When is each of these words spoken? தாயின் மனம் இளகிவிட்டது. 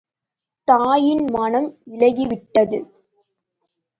தாயின் 0.67 1.25
மனம் 1.31 1.67
இளகிவிட்டது. 1.85 2.79